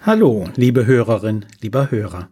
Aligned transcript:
Hallo, 0.00 0.48
liebe 0.54 0.86
Hörerin, 0.86 1.44
lieber 1.60 1.90
Hörer. 1.90 2.30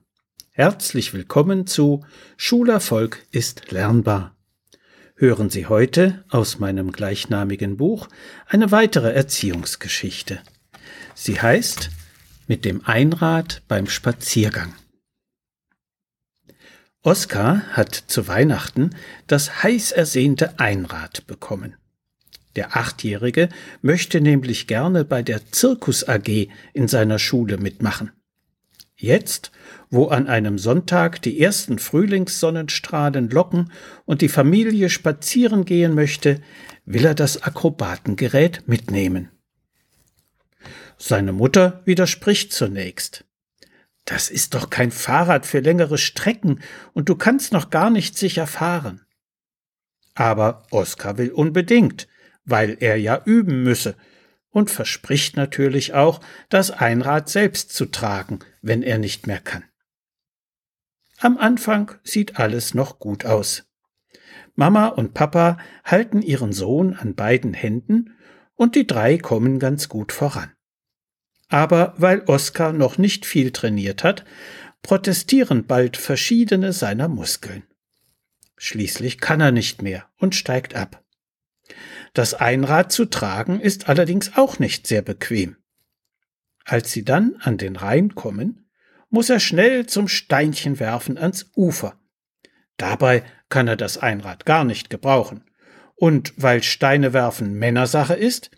Herzlich 0.53 1.13
willkommen 1.13 1.67
zu 1.67 2.07
Schulerfolg 2.37 3.27
ist 3.33 3.73
lernbar. 3.73 4.37
Hören 5.17 5.51
Sie 5.51 5.67
heute 5.67 6.25
aus 6.31 6.61
meinem 6.61 6.93
gleichnamigen 6.93 7.77
Buch 7.77 8.07
eine 8.47 8.71
weitere 8.71 9.13
Erziehungsgeschichte. 9.13 10.39
Sie 11.17 11.41
heißt 11.41 11.91
Mit 12.47 12.65
dem 12.65 12.87
Einrad 12.87 13.63
beim 13.67 13.89
Spaziergang. 13.89 14.73
Oskar 17.03 17.63
hat 17.73 17.95
zu 17.95 18.29
Weihnachten 18.29 18.91
das 19.27 19.65
heiß 19.65 19.91
ersehnte 19.91 20.61
Einrad 20.61 21.27
bekommen. 21.27 21.75
Der 22.57 22.77
Achtjährige 22.77 23.49
möchte 23.83 24.21
nämlich 24.21 24.67
gerne 24.67 25.05
bei 25.05 25.23
der 25.23 25.53
Zirkus 25.53 26.09
AG 26.09 26.49
in 26.73 26.89
seiner 26.89 27.19
Schule 27.19 27.59
mitmachen. 27.59 28.13
Jetzt, 28.97 29.53
wo 29.91 30.07
an 30.07 30.27
einem 30.27 30.57
Sonntag 30.57 31.21
die 31.21 31.39
ersten 31.39 31.79
Frühlingssonnenstrahlen 31.79 33.29
locken 33.29 33.71
und 34.07 34.23
die 34.23 34.31
Familie 34.31 34.89
spazieren 34.89 35.67
gehen 35.67 35.95
möchte, 35.95 36.41
will 36.87 37.05
er 37.05 37.15
das 37.15 37.43
Akrobatengerät 37.43 38.67
mitnehmen. 38.67 39.31
Seine 40.97 41.33
Mutter 41.33 41.83
widerspricht 41.85 42.55
zunächst. 42.55 43.27
Das 44.07 44.31
ist 44.31 44.55
doch 44.55 44.71
kein 44.71 44.93
Fahrrad 44.93 45.45
für 45.45 45.61
längere 45.61 45.99
Strecken 45.99 46.61
und 46.95 47.11
du 47.11 47.17
kannst 47.17 47.53
noch 47.53 47.69
gar 47.69 47.91
nicht 47.91 48.17
sicher 48.17 48.47
fahren. 48.47 49.03
Aber 50.15 50.63
Oskar 50.71 51.19
will 51.19 51.33
unbedingt, 51.33 52.09
weil 52.47 52.79
er 52.81 52.97
ja 52.97 53.21
üben 53.25 53.63
müsse, 53.63 53.97
und 54.51 54.71
verspricht 54.71 55.37
natürlich 55.37 55.93
auch, 55.93 56.21
das 56.49 56.71
Einrad 56.71 57.29
selbst 57.29 57.75
zu 57.75 57.85
tragen, 57.85 58.39
wenn 58.63 58.83
er 58.83 58.97
nicht 58.97 59.27
mehr 59.27 59.41
kann. 59.41 59.65
Am 61.19 61.37
Anfang 61.37 61.93
sieht 62.03 62.39
alles 62.39 62.73
noch 62.73 62.99
gut 62.99 63.27
aus. 63.27 63.67
Mama 64.55 64.87
und 64.87 65.13
Papa 65.13 65.59
halten 65.85 66.23
ihren 66.23 66.55
Sohn 66.55 66.95
an 66.95 67.15
beiden 67.15 67.53
Händen 67.53 68.17
und 68.55 68.75
die 68.75 68.87
drei 68.87 69.19
kommen 69.19 69.59
ganz 69.59 69.91
gut 69.91 70.11
voran. 70.11 70.51
Aber 71.49 71.95
weil 71.99 72.23
Oskar 72.27 72.73
noch 72.73 72.97
nicht 72.97 73.27
viel 73.27 73.51
trainiert 73.51 74.03
hat, 74.03 74.25
protestieren 74.81 75.67
bald 75.67 75.99
verschiedene 75.99 76.73
seiner 76.73 77.09
Muskeln. 77.09 77.65
Schließlich 78.57 79.19
kann 79.19 79.41
er 79.41 79.53
nicht 79.53 79.83
mehr 79.83 80.09
und 80.17 80.35
steigt 80.35 80.75
ab. 80.75 81.05
Das 82.17 82.33
Einrad 82.33 82.93
zu 82.93 83.05
tragen 83.05 83.61
ist 83.61 83.91
allerdings 83.91 84.39
auch 84.39 84.59
nicht 84.59 84.87
sehr 84.87 85.03
bequem. 85.03 85.57
Als 86.65 86.91
sie 86.91 87.05
dann 87.05 87.37
an 87.41 87.59
den 87.59 87.77
Rhein 87.77 88.15
kommen, 88.15 88.71
muss 89.11 89.29
er 89.29 89.39
schnell 89.39 89.85
zum 89.85 90.09
Steinchen 90.09 90.81
werfen 90.81 91.19
ans 91.19 91.51
Ufer. 91.55 92.01
Dabei 92.79 93.23
kann 93.51 93.69
er 93.69 93.77
das 93.77 93.99
Einrad 93.99 94.47
gar 94.47 94.65
nicht 94.65 94.89
gebrauchen. 94.89 95.45
Und 95.95 96.33
weil 96.39 96.63
Steine 96.63 97.13
werfen 97.13 97.53
Männersache 97.53 98.15
ist, 98.15 98.51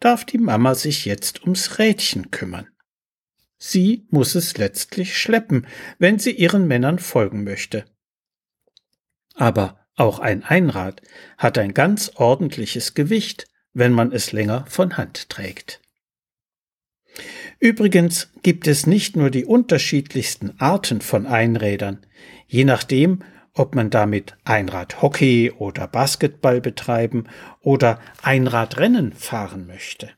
darf 0.00 0.24
die 0.24 0.38
Mama 0.38 0.74
sich 0.74 1.04
jetzt 1.04 1.42
ums 1.42 1.78
Rädchen 1.78 2.30
kümmern. 2.30 2.68
Sie 3.58 4.06
muss 4.08 4.34
es 4.34 4.56
letztlich 4.56 5.18
schleppen, 5.18 5.66
wenn 5.98 6.18
sie 6.18 6.32
ihren 6.32 6.66
Männern 6.66 6.98
folgen 6.98 7.44
möchte. 7.44 7.84
Aber 9.34 9.81
auch 10.02 10.18
ein 10.18 10.42
Einrad 10.42 11.00
hat 11.38 11.58
ein 11.58 11.74
ganz 11.74 12.10
ordentliches 12.16 12.94
Gewicht, 12.94 13.46
wenn 13.72 13.92
man 13.92 14.10
es 14.10 14.32
länger 14.32 14.64
von 14.68 14.96
Hand 14.96 15.28
trägt. 15.28 15.80
Übrigens 17.60 18.28
gibt 18.42 18.66
es 18.66 18.88
nicht 18.88 19.14
nur 19.14 19.30
die 19.30 19.44
unterschiedlichsten 19.44 20.58
Arten 20.58 21.00
von 21.00 21.26
Einrädern, 21.26 22.04
je 22.48 22.64
nachdem, 22.64 23.20
ob 23.54 23.76
man 23.76 23.90
damit 23.90 24.36
Einradhockey 24.42 25.52
oder 25.56 25.86
Basketball 25.86 26.60
betreiben 26.60 27.28
oder 27.60 28.00
Einradrennen 28.22 29.12
fahren 29.12 29.68
möchte. 29.68 30.10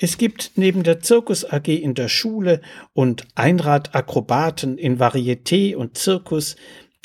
Es 0.00 0.16
gibt 0.16 0.52
neben 0.54 0.82
der 0.82 1.00
Zirkus 1.00 1.44
AG 1.44 1.68
in 1.68 1.92
der 1.92 2.08
Schule 2.08 2.62
und 2.94 3.26
Einradakrobaten 3.34 4.78
in 4.78 4.98
Varieté 4.98 5.76
und 5.76 5.98
Zirkus 5.98 6.56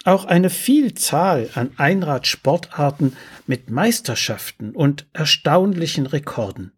auch 0.04 0.26
eine 0.26 0.50
Vielzahl 0.50 1.50
an 1.54 1.72
Einradsportarten 1.78 3.16
mit 3.48 3.70
Meisterschaften 3.70 4.76
und 4.76 5.08
erstaunlichen 5.14 6.06
Rekorden. 6.06 6.74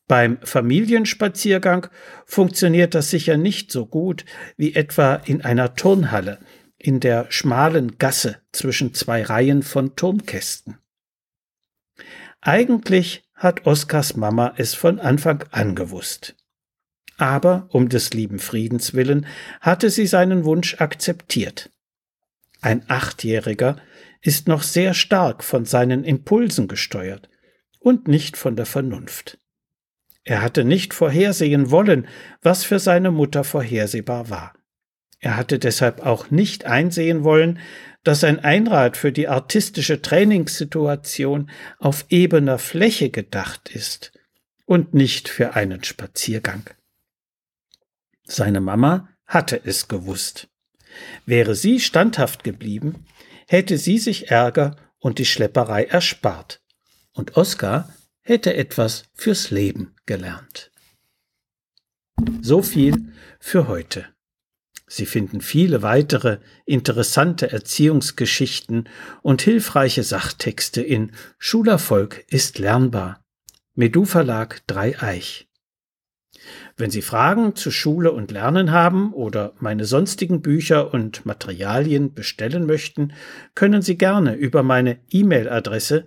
Beim 0.09 0.39
Familienspaziergang 0.43 1.89
funktioniert 2.25 2.95
das 2.95 3.11
sicher 3.11 3.37
nicht 3.37 3.71
so 3.71 3.85
gut 3.85 4.25
wie 4.57 4.75
etwa 4.75 5.17
in 5.17 5.43
einer 5.43 5.75
Turnhalle, 5.75 6.39
in 6.79 6.99
der 6.99 7.31
schmalen 7.31 7.99
Gasse 7.99 8.39
zwischen 8.51 8.95
zwei 8.95 9.23
Reihen 9.23 9.63
von 9.63 9.97
Turmkästen. 9.97 10.79
Eigentlich 12.41 13.29
hat 13.35 13.67
Oskars 13.67 14.17
Mama 14.17 14.55
es 14.57 14.75
von 14.75 14.99
Anfang 14.99 15.45
an 15.51 15.75
gewusst. 15.75 16.37
Aber 17.19 17.69
um 17.71 17.91
des 17.91 18.15
lieben 18.15 18.39
Friedens 18.39 18.95
willen 18.95 19.27
hatte 19.61 19.91
sie 19.91 20.07
seinen 20.07 20.45
Wunsch 20.45 20.81
akzeptiert. 20.81 21.71
Ein 22.63 22.83
Achtjähriger 22.89 23.77
ist 24.23 24.49
noch 24.49 24.63
sehr 24.63 24.95
stark 24.95 25.45
von 25.45 25.67
seinen 25.67 26.05
Impulsen 26.05 26.67
gesteuert 26.67 27.29
und 27.79 28.09
nicht 28.09 28.37
von 28.37 28.57
der 28.57 28.67
Vernunft. 28.67 29.39
Er 30.29 30.43
hatte 30.43 30.63
nicht 30.63 30.93
vorhersehen 30.93 31.71
wollen, 31.71 32.07
was 32.43 32.63
für 32.63 32.79
seine 32.79 33.11
Mutter 33.11 33.45
vorhersehbar 33.45 34.29
war. 34.29 34.53
Er 35.21 35.39
hatte 35.39 35.59
deshalb 35.59 36.05
auch 36.05 36.31
nicht 36.31 36.67
einsehen 36.67 37.25
wollen, 37.25 37.61
dass 38.05 38.25
ein 38.25 38.39
Einrad 38.39 38.99
für 38.99 39.11
die 39.11 39.27
artistische 39.27 40.03
Trainingssituation 40.03 41.49
auf 41.79 42.05
ebener 42.11 42.59
Fläche 42.59 43.09
gedacht 43.09 43.71
ist 43.75 44.13
und 44.67 44.93
nicht 44.93 45.31
für 45.31 45.55
einen 45.55 45.83
Spaziergang. 45.83 46.69
Seine 48.25 48.61
Mama 48.61 49.09
hatte 49.25 49.59
es 49.65 49.89
gewusst. 49.89 50.49
Wäre 51.25 51.55
sie 51.55 51.81
standhaft 51.81 52.45
geblieben, 52.45 53.07
hätte 53.47 53.79
sie 53.79 53.97
sich 53.97 54.31
Ärger 54.31 54.77
und 54.99 55.19
die 55.19 55.25
Schlepperei 55.25 55.85
erspart. 55.85 56.61
Und 57.15 57.39
Oskar 57.39 57.89
hätte 58.29 58.55
etwas 58.55 59.05
fürs 59.15 59.51
Leben 59.51 59.95
gelernt. 60.05 60.71
So 62.43 62.61
viel 62.61 63.15
für 63.41 63.69
heute. 63.69 64.05
Sie 64.87 65.07
finden 65.07 65.41
viele 65.41 65.81
weitere 65.81 66.39
interessante 66.67 67.51
Erziehungsgeschichten 67.51 68.87
und 69.23 69.41
hilfreiche 69.41 70.03
Sachtexte 70.03 70.83
in 70.83 71.13
Schulerfolg 71.39 72.27
ist 72.29 72.59
lernbar. 72.59 73.25
Medu 73.75 74.05
Verlag 74.05 74.61
Dreieich. 74.67 75.49
Wenn 76.77 76.91
Sie 76.91 77.03
Fragen 77.03 77.57
zu 77.57 77.71
Schule 77.71 78.13
und 78.13 78.31
Lernen 78.31 78.73
haben 78.73 79.15
oder 79.15 79.55
meine 79.59 79.87
sonstigen 79.87 80.43
Bücher 80.43 80.93
und 80.93 81.25
Materialien 81.25 82.13
bestellen 82.13 82.67
möchten, 82.67 83.15
können 83.55 83.81
Sie 83.81 83.97
gerne 83.97 84.35
über 84.35 84.63
meine 84.63 84.99
E-Mail-Adresse 85.11 86.07